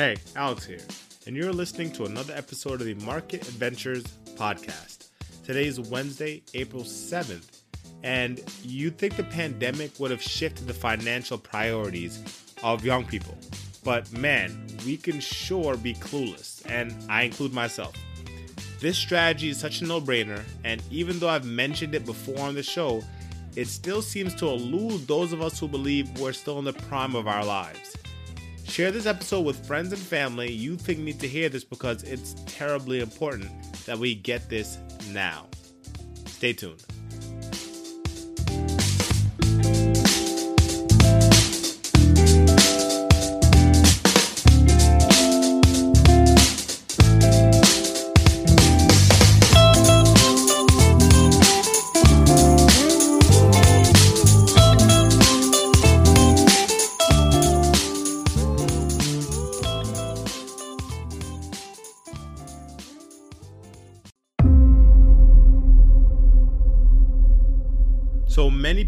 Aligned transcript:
Hey, 0.00 0.16
Alex 0.34 0.64
here, 0.64 0.80
and 1.26 1.36
you're 1.36 1.52
listening 1.52 1.92
to 1.92 2.06
another 2.06 2.32
episode 2.32 2.80
of 2.80 2.86
the 2.86 2.94
Market 3.04 3.46
Adventures 3.46 4.04
podcast. 4.34 5.08
Today 5.44 5.66
is 5.66 5.78
Wednesday, 5.78 6.42
April 6.54 6.84
7th, 6.84 7.60
and 8.02 8.40
you'd 8.62 8.96
think 8.96 9.16
the 9.16 9.24
pandemic 9.24 10.00
would 10.00 10.10
have 10.10 10.22
shifted 10.22 10.66
the 10.66 10.72
financial 10.72 11.36
priorities 11.36 12.24
of 12.62 12.82
young 12.82 13.04
people. 13.04 13.36
But 13.84 14.10
man, 14.14 14.66
we 14.86 14.96
can 14.96 15.20
sure 15.20 15.76
be 15.76 15.92
clueless, 15.92 16.62
and 16.64 16.96
I 17.10 17.24
include 17.24 17.52
myself. 17.52 17.94
This 18.80 18.96
strategy 18.96 19.50
is 19.50 19.60
such 19.60 19.82
a 19.82 19.84
no 19.84 20.00
brainer, 20.00 20.42
and 20.64 20.82
even 20.90 21.18
though 21.18 21.28
I've 21.28 21.44
mentioned 21.44 21.94
it 21.94 22.06
before 22.06 22.38
on 22.38 22.54
the 22.54 22.62
show, 22.62 23.02
it 23.54 23.68
still 23.68 24.00
seems 24.00 24.34
to 24.36 24.46
elude 24.46 25.06
those 25.06 25.34
of 25.34 25.42
us 25.42 25.60
who 25.60 25.68
believe 25.68 26.18
we're 26.18 26.32
still 26.32 26.58
in 26.58 26.64
the 26.64 26.72
prime 26.72 27.14
of 27.14 27.28
our 27.28 27.44
lives. 27.44 27.89
Share 28.70 28.92
this 28.92 29.06
episode 29.06 29.40
with 29.40 29.66
friends 29.66 29.92
and 29.92 30.00
family 30.00 30.52
you 30.52 30.76
think 30.76 31.00
need 31.00 31.18
to 31.18 31.26
hear 31.26 31.48
this 31.48 31.64
because 31.64 32.04
it's 32.04 32.36
terribly 32.46 33.00
important 33.00 33.50
that 33.84 33.98
we 33.98 34.14
get 34.14 34.48
this 34.48 34.78
now. 35.10 35.48
Stay 36.26 36.52
tuned. 36.52 36.84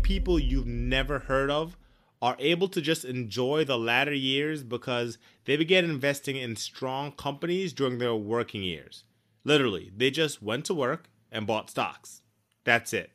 People 0.02 0.38
you've 0.38 0.66
never 0.66 1.20
heard 1.20 1.50
of 1.50 1.76
are 2.20 2.36
able 2.38 2.68
to 2.68 2.80
just 2.80 3.04
enjoy 3.04 3.64
the 3.64 3.78
latter 3.78 4.14
years 4.14 4.62
because 4.62 5.18
they 5.44 5.56
began 5.56 5.84
investing 5.84 6.36
in 6.36 6.54
strong 6.54 7.10
companies 7.12 7.72
during 7.72 7.98
their 7.98 8.14
working 8.14 8.62
years. 8.62 9.04
Literally, 9.44 9.90
they 9.96 10.10
just 10.10 10.40
went 10.40 10.64
to 10.66 10.74
work 10.74 11.08
and 11.32 11.46
bought 11.46 11.68
stocks. 11.68 12.22
That's 12.64 12.92
it. 12.92 13.10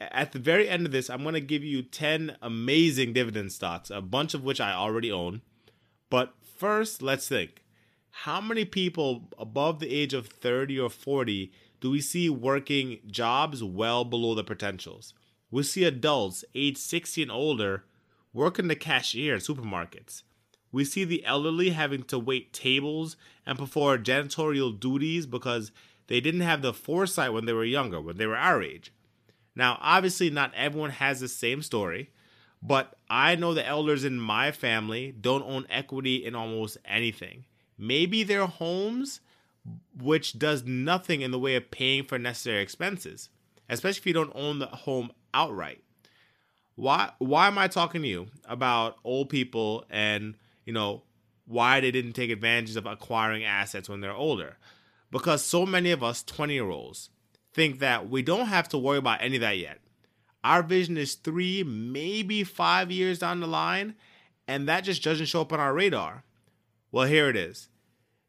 At 0.00 0.32
the 0.32 0.38
very 0.38 0.68
end 0.68 0.86
of 0.86 0.92
this, 0.92 1.10
I'm 1.10 1.22
going 1.22 1.34
to 1.34 1.40
give 1.40 1.64
you 1.64 1.82
10 1.82 2.36
amazing 2.40 3.12
dividend 3.12 3.52
stocks, 3.52 3.90
a 3.90 4.00
bunch 4.00 4.34
of 4.34 4.44
which 4.44 4.60
I 4.60 4.72
already 4.72 5.12
own. 5.12 5.42
But 6.10 6.34
first, 6.40 7.02
let's 7.02 7.28
think. 7.28 7.62
How 8.10 8.40
many 8.40 8.64
people 8.64 9.28
above 9.38 9.78
the 9.78 9.92
age 9.92 10.14
of 10.14 10.28
30 10.28 10.80
or 10.80 10.88
40 10.88 11.52
do 11.80 11.90
we 11.90 12.00
see 12.00 12.30
working 12.30 12.98
jobs 13.06 13.62
well 13.62 14.04
below 14.04 14.34
the 14.34 14.44
potentials? 14.44 15.12
We 15.56 15.62
see 15.62 15.84
adults 15.84 16.44
age 16.54 16.76
60 16.76 17.22
and 17.22 17.32
older 17.32 17.84
working 18.34 18.68
the 18.68 18.76
cashier 18.76 19.36
in 19.36 19.40
supermarkets. 19.40 20.22
We 20.70 20.84
see 20.84 21.04
the 21.04 21.24
elderly 21.24 21.70
having 21.70 22.02
to 22.08 22.18
wait 22.18 22.52
tables 22.52 23.16
and 23.46 23.58
perform 23.58 24.04
janitorial 24.04 24.78
duties 24.78 25.24
because 25.24 25.72
they 26.08 26.20
didn't 26.20 26.42
have 26.42 26.60
the 26.60 26.74
foresight 26.74 27.32
when 27.32 27.46
they 27.46 27.54
were 27.54 27.64
younger, 27.64 28.02
when 28.02 28.18
they 28.18 28.26
were 28.26 28.36
our 28.36 28.62
age. 28.62 28.92
Now, 29.54 29.78
obviously, 29.80 30.28
not 30.28 30.52
everyone 30.54 30.90
has 30.90 31.20
the 31.20 31.26
same 31.28 31.62
story, 31.62 32.10
but 32.60 32.98
I 33.08 33.34
know 33.34 33.54
the 33.54 33.66
elders 33.66 34.04
in 34.04 34.20
my 34.20 34.52
family 34.52 35.10
don't 35.18 35.42
own 35.42 35.66
equity 35.70 36.16
in 36.16 36.34
almost 36.34 36.76
anything. 36.84 37.46
Maybe 37.78 38.22
their 38.24 38.44
homes, 38.44 39.22
which 39.98 40.38
does 40.38 40.64
nothing 40.64 41.22
in 41.22 41.30
the 41.30 41.38
way 41.38 41.54
of 41.54 41.70
paying 41.70 42.04
for 42.04 42.18
necessary 42.18 42.60
expenses, 42.60 43.30
especially 43.68 44.00
if 44.00 44.06
you 44.06 44.12
don't 44.12 44.32
own 44.34 44.58
the 44.58 44.66
home 44.66 45.10
outright. 45.34 45.82
Why 46.74 47.12
why 47.18 47.46
am 47.46 47.58
I 47.58 47.68
talking 47.68 48.02
to 48.02 48.08
you 48.08 48.26
about 48.44 48.96
old 49.02 49.28
people 49.30 49.86
and, 49.88 50.34
you 50.64 50.72
know, 50.72 51.02
why 51.46 51.80
they 51.80 51.90
didn't 51.90 52.12
take 52.12 52.30
advantage 52.30 52.76
of 52.76 52.86
acquiring 52.86 53.44
assets 53.44 53.88
when 53.88 54.00
they're 54.00 54.12
older? 54.12 54.58
Because 55.10 55.42
so 55.42 55.64
many 55.64 55.90
of 55.92 56.02
us 56.02 56.22
20-year-olds 56.24 57.10
think 57.54 57.78
that 57.78 58.10
we 58.10 58.22
don't 58.22 58.48
have 58.48 58.68
to 58.70 58.78
worry 58.78 58.98
about 58.98 59.22
any 59.22 59.36
of 59.36 59.40
that 59.40 59.56
yet. 59.56 59.78
Our 60.44 60.62
vision 60.62 60.96
is 60.96 61.14
3, 61.14 61.64
maybe 61.64 62.44
5 62.44 62.90
years 62.90 63.20
down 63.20 63.40
the 63.40 63.46
line, 63.46 63.94
and 64.46 64.68
that 64.68 64.84
just 64.84 65.02
doesn't 65.02 65.26
show 65.26 65.40
up 65.40 65.52
on 65.52 65.60
our 65.60 65.72
radar. 65.72 66.24
Well, 66.92 67.06
here 67.06 67.28
it 67.28 67.36
is. 67.36 67.68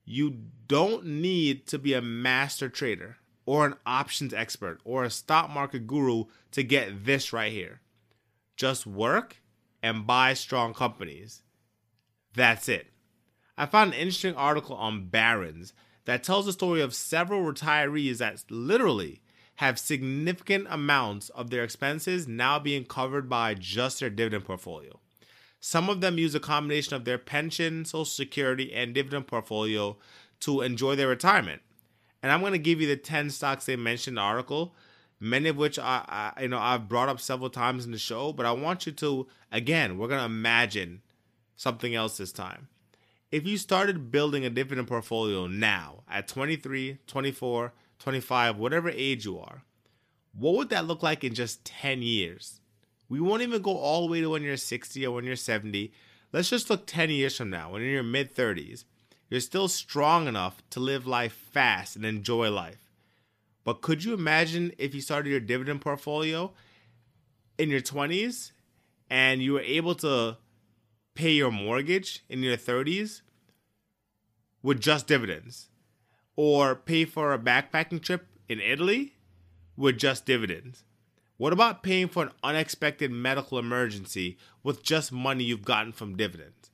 You 0.06 0.38
don't 0.68 1.06
need 1.06 1.68
to 1.68 1.78
be 1.78 1.94
a 1.94 2.02
master 2.02 2.70
trader 2.70 3.18
or 3.48 3.66
an 3.66 3.76
options 3.86 4.34
expert 4.34 4.80
or 4.84 5.04
a 5.04 5.10
stock 5.10 5.50
market 5.50 5.88
guru 5.88 6.26
to 6.52 6.62
get 6.62 7.06
this 7.06 7.32
right 7.34 7.52
here. 7.52 7.80
Just 8.58 8.86
work 8.86 9.38
and 9.82 10.06
buy 10.06 10.34
strong 10.34 10.74
companies. 10.74 11.42
That's 12.36 12.68
it. 12.68 12.88
I 13.58 13.66
found 13.66 13.94
an 13.94 14.00
interesting 14.00 14.36
article 14.36 14.76
on 14.76 15.08
Barron's 15.08 15.74
that 16.06 16.24
tells 16.24 16.46
the 16.46 16.54
story 16.54 16.82
of 16.82 16.94
several 16.94 17.42
retirees 17.42 18.18
that 18.18 18.44
literally 18.50 19.22
have 19.56 19.80
significant 19.80 20.68
amounts 20.70 21.30
of 21.30 21.50
their 21.50 21.64
expenses 21.64 22.28
now 22.28 22.60
being 22.60 22.84
covered 22.86 23.30
by 23.30 23.54
just 23.54 24.02
their 24.02 24.10
dividend 24.10 24.46
portfolio. 24.46 25.00
Some 25.60 25.90
of 25.90 26.02
them 26.02 26.18
use 26.18 26.36
a 26.36 26.40
combination 26.40 26.96
of 26.96 27.06
their 27.06 27.18
pension, 27.18 27.86
social 27.86 28.06
security, 28.06 28.74
and 28.74 28.94
dividend 28.94 29.26
portfolio 29.26 29.98
to 30.42 30.62
enjoy 30.62 30.96
their 30.96 31.08
retirement 31.08 31.62
and 32.22 32.32
I'm 32.32 32.42
going 32.42 32.54
to 32.54 32.60
give 32.60 32.82
you 32.82 32.88
the 32.88 32.98
10 32.98 33.30
stocks 33.30 33.66
they 33.66 33.76
mentioned 33.76 34.14
in 34.14 34.16
the 34.16 34.22
article, 34.22 34.76
many 35.20 35.50
of 35.50 35.58
which 35.58 35.78
I, 35.80 36.34
I, 36.36 36.42
you 36.44 36.48
know 36.48 36.60
I've 36.60 36.90
brought 36.90 37.10
up 37.10 37.20
several 37.20 37.50
times 37.50 37.86
in 37.86 37.92
the 37.92 37.98
show, 37.98 38.34
but 38.34 38.46
I 38.46 38.52
want 38.52 38.86
you 38.86 38.92
to 38.94 39.28
again, 39.52 39.98
we're 39.98 40.08
going 40.08 40.20
to 40.20 40.26
imagine 40.26 41.02
something 41.56 41.96
else 41.96 42.18
this 42.18 42.32
time. 42.32 42.68
If 43.32 43.46
you 43.46 43.58
started 43.58 44.12
building 44.12 44.46
a 44.46 44.50
dividend 44.50 44.88
portfolio 44.88 45.48
now 45.48 46.04
at 46.10 46.28
23, 46.28 47.00
24, 47.08 47.74
25, 48.00 48.58
whatever 48.58 48.90
age 48.90 49.26
you 49.26 49.38
are, 49.40 49.64
what 50.34 50.56
would 50.56 50.70
that 50.70 50.86
look 50.86 51.04
like 51.04 51.24
in 51.24 51.34
just 51.34 51.66
10 51.66 52.02
years? 52.02 52.62
We 53.10 53.20
won't 53.20 53.42
even 53.42 53.62
go 53.62 53.78
all 53.78 54.06
the 54.06 54.12
way 54.12 54.22
to 54.22 54.30
when 54.30 54.44
you're 54.44 54.56
60 54.56 55.06
or 55.06 55.16
when 55.16 55.26
you're 55.26 55.36
70. 55.36 55.92
Let's 56.32 56.50
just 56.50 56.70
look 56.70 56.86
10 56.86 57.10
years 57.10 57.36
from 57.36 57.50
now, 57.50 57.72
when 57.72 57.82
you're 57.82 57.90
in 57.90 57.96
your 57.96 58.04
mid 58.04 58.34
30s 58.34 58.86
you're 59.30 59.42
still 59.42 59.68
strong 59.68 60.28
enough 60.28 60.62
to 60.70 60.80
live 60.80 61.06
life 61.06 61.34
fast 61.34 61.96
and 61.96 62.06
enjoy 62.06 62.50
life. 62.50 62.92
But 63.64 63.82
could 63.82 64.04
you 64.04 64.14
imagine 64.14 64.72
if 64.78 64.96
you 64.96 65.02
started 65.02 65.30
your 65.30 65.42
dividend 65.42 65.82
portfolio 65.82 66.54
in 67.58 67.70
your 67.70 67.82
20s 67.82 68.52
and 69.10 69.42
you 69.42 69.54
were 69.54 69.62
able 69.62 69.96
to 69.96 70.38
pay 71.16 71.32
your 71.32 71.52
mortgage 71.52 72.24
in 72.30 72.44
your 72.44 72.56
30s 72.56 73.22
with 74.62 74.80
just 74.80 75.08
dividends? 75.08 75.70
Or 76.38 76.76
pay 76.76 77.04
for 77.04 77.34
a 77.34 77.40
backpacking 77.40 78.02
trip 78.02 78.28
in 78.48 78.62
Italy 78.62 79.16
with 79.76 79.98
just 79.98 80.26
dividends? 80.26 80.84
What 81.36 81.54
about 81.54 81.84
paying 81.84 82.08
for 82.08 82.24
an 82.24 82.32
unexpected 82.44 83.12
medical 83.12 83.60
emergency 83.60 84.38
with 84.64 84.82
just 84.82 85.12
money 85.12 85.44
you've 85.44 85.66
gotten 85.66 85.92
from 85.92 86.16
dividends? 86.16 86.72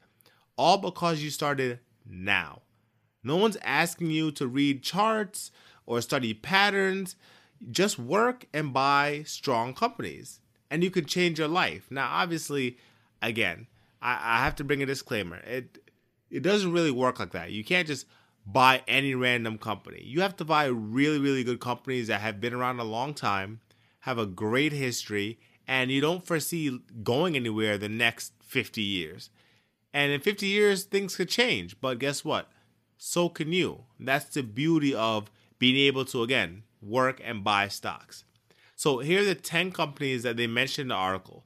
All 0.57 0.77
because 0.77 1.23
you 1.23 1.29
started 1.31 1.79
now. 2.13 2.61
No 3.23 3.37
one's 3.37 3.57
asking 3.63 4.11
you 4.11 4.31
to 4.31 4.47
read 4.47 4.83
charts 4.83 5.51
or 5.85 6.01
study 6.01 6.33
patterns. 6.33 7.15
Just 7.71 7.97
work 7.97 8.45
and 8.53 8.73
buy 8.73 9.23
strong 9.25 9.73
companies, 9.73 10.39
and 10.69 10.83
you 10.83 10.91
can 10.91 11.05
change 11.05 11.39
your 11.39 11.47
life. 11.47 11.87
Now, 11.89 12.09
obviously, 12.11 12.77
again, 13.21 13.67
I, 14.01 14.19
I 14.21 14.43
have 14.43 14.55
to 14.57 14.63
bring 14.63 14.83
a 14.83 14.85
disclaimer. 14.85 15.37
It 15.37 15.79
it 16.29 16.41
doesn't 16.41 16.73
really 16.73 16.91
work 16.91 17.19
like 17.19 17.31
that. 17.31 17.51
You 17.51 17.63
can't 17.63 17.87
just 17.87 18.05
buy 18.45 18.81
any 18.87 19.15
random 19.15 19.57
company. 19.57 20.01
You 20.03 20.21
have 20.21 20.35
to 20.37 20.45
buy 20.45 20.65
really, 20.65 21.19
really 21.19 21.43
good 21.43 21.59
companies 21.59 22.07
that 22.07 22.21
have 22.21 22.41
been 22.41 22.53
around 22.53 22.79
a 22.79 22.83
long 22.83 23.13
time, 23.13 23.61
have 23.99 24.17
a 24.17 24.25
great 24.25 24.73
history, 24.73 25.39
and 25.67 25.91
you 25.91 26.01
don't 26.01 26.25
foresee 26.25 26.79
going 27.03 27.35
anywhere 27.35 27.77
the 27.77 27.87
next 27.87 28.33
50 28.41 28.81
years. 28.81 29.29
And 29.93 30.11
in 30.11 30.21
50 30.21 30.47
years, 30.47 30.83
things 30.83 31.15
could 31.15 31.29
change. 31.29 31.79
But 31.79 31.99
guess 31.99 32.25
what? 32.25 32.49
So 32.97 33.29
can 33.29 33.53
you. 33.53 33.85
That's 33.99 34.25
the 34.25 34.41
beauty 34.41 34.95
of 34.95 35.29
being 35.59 35.77
able 35.77 36.05
to, 36.05 36.23
again, 36.23 36.63
work 36.81 37.21
and 37.23 37.43
buy 37.43 37.67
stocks. 37.67 38.23
So 38.75 38.99
here 38.99 39.21
are 39.21 39.25
the 39.25 39.35
10 39.35 39.71
companies 39.71 40.23
that 40.23 40.35
they 40.35 40.47
mentioned 40.47 40.85
in 40.85 40.89
the 40.89 40.95
article. 40.95 41.45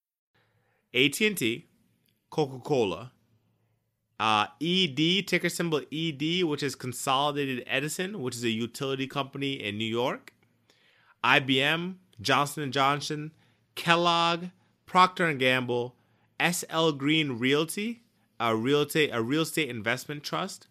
AT&T, 0.93 1.67
Coca-Cola, 2.29 3.11
uh, 4.19 4.45
ED 4.61 5.27
ticker 5.27 5.49
symbol 5.49 5.81
ED, 5.91 6.43
which 6.43 6.61
is 6.61 6.75
Consolidated 6.75 7.63
Edison, 7.65 8.21
which 8.21 8.35
is 8.35 8.43
a 8.43 8.49
utility 8.49 9.07
company 9.07 9.53
in 9.53 9.77
New 9.77 9.85
York, 9.85 10.33
IBM, 11.23 11.95
Johnson 12.21 12.71
& 12.71 12.73
Johnson, 12.73 13.31
Kellogg, 13.75 14.45
Procter 14.85 15.33
Gamble, 15.33 15.95
SL 16.39 16.91
Green 16.91 17.39
Realty, 17.39 18.01
a 18.39 18.55
real 18.55 18.81
estate 18.81 19.11
a 19.13 19.21
real 19.21 19.43
estate 19.43 19.69
investment 19.69 20.23
trust, 20.23 20.67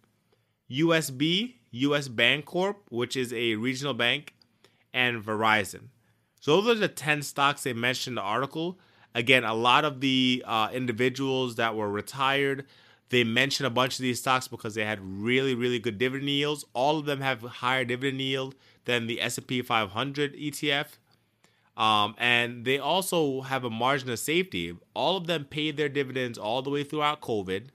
USB, 0.70 1.54
US 1.70 2.08
Bancorp, 2.08 2.76
which 2.90 3.16
is 3.16 3.32
a 3.32 3.54
regional 3.54 3.94
bank, 3.94 4.34
and 4.92 5.22
Verizon. 5.22 5.88
So 6.40 6.60
those 6.60 6.76
are 6.76 6.80
the 6.80 6.88
10 6.88 7.22
stocks 7.22 7.62
they 7.62 7.72
mentioned 7.72 8.12
in 8.12 8.14
the 8.16 8.22
article. 8.22 8.78
Again, 9.14 9.44
a 9.44 9.54
lot 9.54 9.84
of 9.84 10.00
the 10.00 10.44
uh, 10.46 10.68
individuals 10.72 11.56
that 11.56 11.74
were 11.74 11.90
retired, 11.90 12.66
they 13.08 13.24
mentioned 13.24 13.66
a 13.66 13.70
bunch 13.70 13.98
of 13.98 14.02
these 14.02 14.20
stocks 14.20 14.46
because 14.46 14.74
they 14.74 14.84
had 14.84 15.00
really, 15.02 15.54
really 15.54 15.78
good 15.78 15.98
dividend 15.98 16.30
yields. 16.30 16.64
All 16.74 16.98
of 16.98 17.06
them 17.06 17.20
have 17.20 17.42
higher 17.42 17.84
dividend 17.84 18.20
yield 18.20 18.54
than 18.84 19.06
the 19.06 19.20
S&P 19.20 19.62
500 19.62 20.36
ETF. 20.36 20.86
Um, 21.76 22.14
and 22.18 22.64
they 22.64 22.78
also 22.78 23.42
have 23.42 23.64
a 23.64 23.70
margin 23.70 24.10
of 24.10 24.18
safety. 24.18 24.76
All 24.94 25.16
of 25.16 25.26
them 25.26 25.44
paid 25.44 25.76
their 25.76 25.88
dividends 25.88 26.38
all 26.38 26.62
the 26.62 26.70
way 26.70 26.84
throughout 26.84 27.20
COVID. 27.20 27.68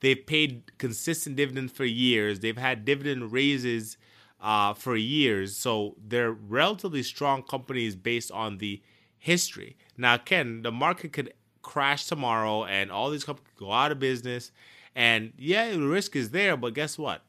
They've 0.00 0.26
paid 0.26 0.78
consistent 0.78 1.36
dividends 1.36 1.72
for 1.72 1.84
years. 1.84 2.40
They've 2.40 2.56
had 2.56 2.84
dividend 2.84 3.32
raises 3.32 3.96
uh, 4.40 4.74
for 4.74 4.96
years. 4.96 5.56
So 5.56 5.96
they're 6.06 6.32
relatively 6.32 7.02
strong 7.02 7.42
companies 7.42 7.94
based 7.94 8.30
on 8.32 8.58
the 8.58 8.82
history. 9.22 9.76
Now, 9.96 10.16
Ken, 10.16 10.62
the 10.62 10.72
market 10.72 11.12
could 11.12 11.32
crash 11.62 12.06
tomorrow 12.06 12.64
and 12.64 12.90
all 12.90 13.08
these 13.08 13.22
companies 13.22 13.52
go 13.56 13.70
out 13.70 13.92
of 13.92 14.00
business. 14.00 14.50
And 14.96 15.32
yeah, 15.38 15.70
the 15.70 15.86
risk 15.86 16.16
is 16.16 16.30
there, 16.30 16.56
but 16.56 16.74
guess 16.74 16.98
what? 16.98 17.22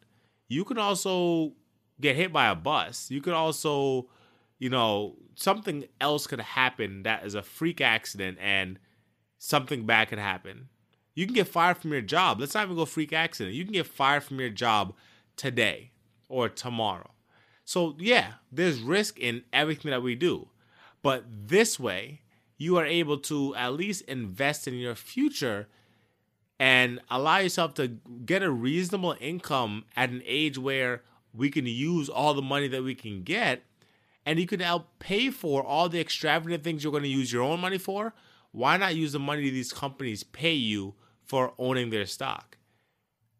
You 0.47 0.65
can 0.65 0.79
also 0.79 1.53
get 2.01 2.15
hit 2.15 2.33
by 2.33 2.47
a 2.47 2.55
bus. 2.55 3.11
You 3.11 3.21
could 3.21 3.35
also, 3.35 4.07
you 4.57 4.71
know, 4.71 5.17
something 5.35 5.85
else 6.01 6.25
could 6.25 6.39
happen 6.39 7.03
that 7.03 7.23
is 7.25 7.35
a 7.35 7.43
freak 7.43 7.79
accident 7.79 8.39
and 8.41 8.79
something 9.37 9.85
bad 9.85 10.09
could 10.09 10.17
happen. 10.17 10.69
You 11.13 11.27
can 11.27 11.35
get 11.35 11.47
fired 11.47 11.77
from 11.77 11.91
your 11.91 12.01
job. 12.01 12.39
Let's 12.39 12.55
not 12.55 12.63
even 12.63 12.75
go 12.75 12.85
freak 12.85 13.13
accident. 13.13 13.55
You 13.55 13.65
can 13.65 13.73
get 13.73 13.85
fired 13.85 14.23
from 14.23 14.39
your 14.39 14.49
job 14.49 14.95
today 15.37 15.91
or 16.27 16.49
tomorrow. 16.49 17.11
So, 17.65 17.95
yeah, 17.99 18.33
there's 18.51 18.81
risk 18.81 19.19
in 19.19 19.43
everything 19.53 19.91
that 19.91 20.01
we 20.01 20.15
do. 20.15 20.47
But 21.03 21.25
this 21.29 21.79
way, 21.79 22.21
you 22.57 22.77
are 22.77 22.85
able 22.85 23.19
to 23.19 23.53
at 23.55 23.73
least 23.73 24.01
invest 24.03 24.67
in 24.67 24.75
your 24.75 24.95
future 24.95 25.67
and 26.59 27.01
allow 27.11 27.37
yourself 27.39 27.73
to 27.75 27.89
get 28.25 28.41
a 28.41 28.49
reasonable 28.49 29.15
income 29.19 29.83
at 29.95 30.09
an 30.09 30.23
age 30.25 30.57
where 30.57 31.03
we 31.33 31.49
can 31.49 31.65
use 31.65 32.09
all 32.09 32.33
the 32.33 32.41
money 32.41 32.67
that 32.69 32.83
we 32.83 32.95
can 32.95 33.23
get 33.23 33.63
and 34.25 34.39
you 34.39 34.47
can 34.47 34.61
help 34.61 34.99
pay 34.99 35.29
for 35.29 35.63
all 35.63 35.89
the 35.89 35.99
extravagant 35.99 36.63
things 36.63 36.83
you're 36.83 36.91
going 36.91 37.03
to 37.03 37.09
use 37.09 37.33
your 37.33 37.43
own 37.43 37.59
money 37.59 37.77
for. 37.77 38.13
Why 38.51 38.77
not 38.77 38.95
use 38.95 39.11
the 39.11 39.19
money 39.19 39.49
these 39.49 39.73
companies 39.73 40.23
pay 40.23 40.53
you 40.53 40.93
for 41.25 41.53
owning 41.57 41.89
their 41.89 42.05
stock? 42.05 42.57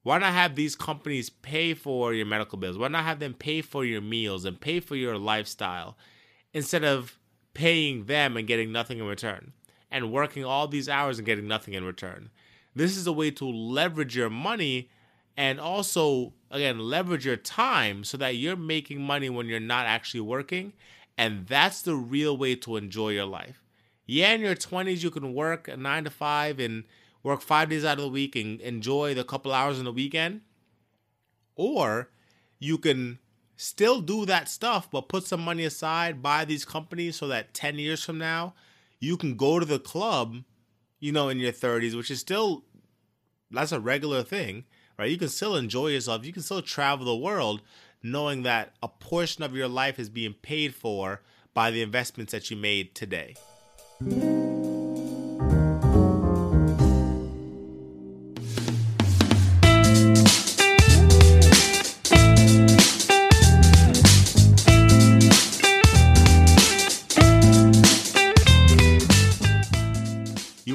Why 0.02 0.18
not 0.18 0.34
have 0.34 0.56
these 0.56 0.76
companies 0.76 1.30
pay 1.30 1.74
for 1.74 2.14
your 2.14 2.26
medical 2.26 2.58
bills? 2.58 2.78
Why 2.78 2.90
not 2.90 3.06
have 3.06 3.20
them 3.20 3.34
pay 3.34 3.62
for 3.62 3.86
your 3.86 4.02
meals 4.02 4.44
and 4.44 4.60
pay 4.60 4.82
for 4.82 4.98
your 4.98 5.18
lifestyle 5.18 5.98
instead 6.52 6.84
of 6.84 7.18
paying 7.54 8.06
them 8.06 8.38
and 8.38 8.48
getting 8.48 8.72
nothing 8.72 9.00
in 9.00 9.06
return, 9.06 9.54
and 9.92 10.12
working 10.12 10.44
all 10.44 10.68
these 10.68 10.90
hours 10.90 11.20
and 11.20 11.26
getting 11.26 11.48
nothing 11.48 11.74
in 11.74 11.84
return. 11.84 12.30
This 12.76 12.98
is 12.98 13.08
a 13.08 13.14
way 13.14 13.32
to 13.32 13.46
leverage 13.46 14.16
your 14.16 14.30
money 14.30 14.90
and 15.36 15.60
also, 15.60 16.34
again, 16.52 16.80
leverage 16.80 17.26
your 17.26 17.38
time 17.38 18.04
so 18.04 18.18
that 18.18 18.36
you're 18.36 18.56
making 18.56 19.02
money 19.02 19.30
when 19.30 19.48
you're 19.48 19.60
not 19.60 19.86
actually 19.86 20.22
working. 20.22 20.74
And 21.18 21.48
that's 21.48 21.82
the 21.82 21.96
real 21.96 22.38
way 22.38 22.56
to 22.58 22.78
enjoy 22.78 23.10
your 23.10 23.26
life. 23.26 23.64
Yeah, 24.06 24.34
in 24.34 24.42
your 24.42 24.56
20s, 24.56 25.04
you 25.04 25.12
can 25.12 25.34
work 25.34 25.68
a 25.68 25.78
nine 25.78 26.04
to 26.04 26.10
five 26.10 26.60
and 26.60 26.84
work 27.24 27.42
five 27.42 27.70
days 27.70 27.86
out 27.86 27.98
of 27.98 28.04
the 28.04 28.10
week 28.10 28.36
and 28.36 28.60
enjoy 28.62 29.14
the 29.14 29.24
couple 29.24 29.54
hours 29.54 29.80
on 29.80 29.86
the 29.86 29.92
weekend. 29.92 30.42
Or 31.56 32.10
you 32.60 32.78
can 32.78 33.20
still 33.64 34.02
do 34.02 34.26
that 34.26 34.50
stuff, 34.50 34.92
but 34.92 35.08
put 35.08 35.26
some 35.26 35.40
money 35.40 35.64
aside, 35.64 36.22
buy 36.22 36.44
these 36.44 36.66
companies 36.66 37.16
so 37.16 37.28
that 37.28 37.54
10 37.54 37.80
years 37.80 38.04
from 38.04 38.18
now, 38.18 38.54
you 39.00 39.16
can 39.16 39.36
go 39.36 39.58
to 39.58 39.66
the 39.66 39.80
club, 39.80 40.36
you 41.00 41.14
know, 41.14 41.30
in 41.30 41.40
your 41.40 41.54
30s, 41.54 41.96
which 41.96 42.12
is 42.12 42.20
still, 42.20 42.66
that's 43.50 43.72
a 43.72 43.80
regular 43.80 44.22
thing, 44.22 44.66
right? 45.00 45.10
You 45.10 45.18
can 45.18 45.30
still 45.30 45.56
enjoy 45.56 45.88
yourself. 45.88 46.26
You 46.26 46.34
can 46.34 46.44
still 46.44 46.62
travel 46.62 47.06
the 47.06 47.16
world 47.16 47.62
knowing 48.02 48.44
that 48.44 48.74
a 48.84 48.90
portion 48.90 49.44
of 49.44 49.56
your 49.56 49.70
life 49.70 49.98
is 49.98 50.10
being 50.10 50.34
paid 50.34 50.76
for 50.76 51.22
by 51.54 51.72
the 51.72 51.82
investments 51.82 52.34
that 52.34 52.52
you 52.52 52.58
made 52.58 52.94
today. 52.94 53.36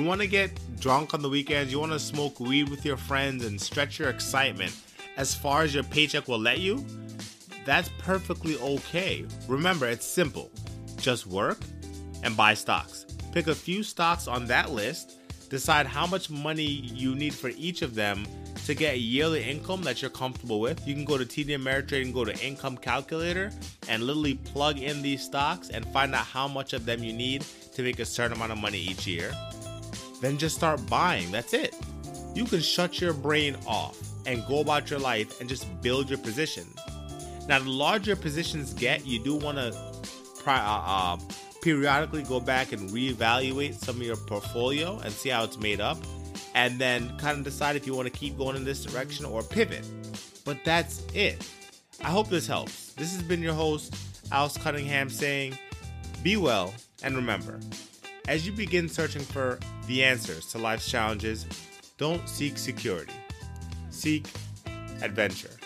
Want 0.09 0.23
to 0.23 0.27
get 0.27 0.51
drunk 0.81 1.13
on 1.13 1.21
the 1.21 1.29
weekends, 1.29 1.71
you 1.71 1.79
want 1.79 1.93
to 1.93 1.99
smoke 1.99 2.41
weed 2.41 2.71
with 2.71 2.85
your 2.85 2.97
friends 2.97 3.45
and 3.45 3.61
stretch 3.61 3.99
your 3.99 4.09
excitement 4.09 4.75
as 5.19 5.35
far 5.35 5.63
as 5.63 5.75
your 5.75 5.85
paycheck 5.85 6.29
will 6.29 6.39
let 6.39 6.61
you, 6.61 6.83
that's 7.67 7.91
perfectly 7.99 8.57
okay. 8.59 9.27
Remember, 9.49 9.87
it's 9.87 10.07
simple. 10.07 10.51
Just 10.97 11.27
work 11.27 11.59
and 12.23 12.35
buy 12.37 12.55
stocks. 12.55 13.05
Pick 13.33 13.49
a 13.49 13.55
few 13.55 13.83
stocks 13.83 14.27
on 14.27 14.47
that 14.47 14.71
list, 14.71 15.19
decide 15.51 15.87
how 15.87 16.07
much 16.07 16.31
money 16.31 16.63
you 16.63 17.15
need 17.15 17.35
for 17.35 17.51
each 17.51 17.83
of 17.83 17.95
them 17.95 18.27
to 18.65 18.75
get 18.75 18.95
a 18.95 18.99
yearly 18.99 19.43
income 19.43 19.83
that 19.83 20.01
you're 20.01 20.11
comfortable 20.11 20.61
with. 20.61 20.87
You 20.87 20.95
can 20.95 21.05
go 21.05 21.19
to 21.19 21.27
TD 21.27 21.49
Ameritrade 21.49 22.03
and 22.03 22.15
go 22.15 22.25
to 22.25 22.47
Income 22.47 22.79
Calculator 22.79 23.51
and 23.89 24.05
literally 24.05 24.35
plug 24.35 24.79
in 24.79 25.03
these 25.03 25.23
stocks 25.23 25.69
and 25.71 25.85
find 25.87 26.15
out 26.15 26.27
how 26.27 26.49
much 26.49 26.73
of 26.73 26.87
them 26.87 27.03
you 27.03 27.13
need 27.13 27.45
to 27.75 27.83
make 27.83 27.99
a 27.99 28.05
certain 28.05 28.37
amount 28.37 28.53
of 28.53 28.59
money 28.59 28.79
each 28.79 29.07
year 29.07 29.33
then 30.21 30.39
just 30.39 30.57
start 30.57 30.85
buying. 30.89 31.31
That's 31.31 31.53
it. 31.53 31.75
You 32.35 32.45
can 32.45 32.61
shut 32.61 33.01
your 33.01 33.13
brain 33.13 33.57
off 33.67 33.99
and 34.27 34.47
go 34.47 34.61
about 34.61 34.91
your 34.91 35.01
life 35.01 35.41
and 35.41 35.49
just 35.49 35.67
build 35.83 36.11
your 36.11 36.19
position. 36.19 36.67
Now, 37.49 37.59
the 37.61 37.71
larger 37.71 38.15
positions 38.15 38.75
get, 38.75 39.07
you 39.07 39.19
do 39.19 39.35
want 39.37 39.57
to 39.57 39.75
uh, 40.47 40.51
uh, 40.51 41.17
periodically 41.63 42.23
go 42.23 42.41
back 42.41 42.73
and 42.73 42.91
reevaluate 42.91 43.75
some 43.75 43.97
of 43.97 44.03
your 44.03 44.17
portfolio 44.17 44.99
and 44.99 45.13
see 45.13 45.31
how 45.31 45.45
it's 45.45 45.59
made 45.59 45.81
up, 45.81 45.99
and 46.55 46.79
then 46.79 47.17
kind 47.19 47.39
of 47.39 47.45
decide 47.45 47.77
if 47.77 47.87
you 47.87 47.95
want 47.95 48.13
to 48.13 48.19
keep 48.19 48.37
going 48.37 48.57
in 48.57 48.65
this 48.65 48.85
direction 48.85 49.25
or 49.25 49.43
pivot. 49.43 49.87
But 50.45 50.59
that's 50.65 51.05
it. 51.15 51.47
I 52.05 52.11
hope 52.11 52.29
this 52.29 52.47
helps. 52.47 52.93
This 52.93 53.13
has 53.13 53.23
been 53.23 53.43
your 53.43 53.55
host, 53.55 53.97
Alex 54.31 54.57
Cunningham, 54.57 55.09
saying, 55.09 55.59
Be 56.23 56.37
well, 56.37 56.75
and 57.03 57.17
remember, 57.17 57.61
As 58.29 58.45
you 58.47 58.53
begin 58.53 58.91
searching 58.91 59.23
for 59.23 59.59
the 59.87 60.05
answers 60.05 60.53
to 60.53 60.59
life's 60.59 60.87
challenges, 60.87 61.47
don't 61.97 62.29
seek 62.29 62.59
security, 62.59 63.15
seek 63.89 64.27
adventure. 65.01 65.58